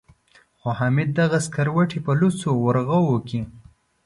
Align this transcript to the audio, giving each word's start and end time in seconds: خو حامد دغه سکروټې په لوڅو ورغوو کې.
خو 0.59 0.69
حامد 0.79 1.09
دغه 1.19 1.37
سکروټې 1.45 1.99
په 2.05 2.11
لوڅو 2.19 2.49
ورغوو 2.65 3.15
کې. 3.27 3.41